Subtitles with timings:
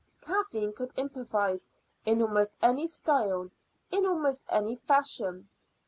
[0.19, 1.67] Kathleen could improvise
[2.07, 3.51] in almost any style,
[3.91, 5.47] in almost any fashion.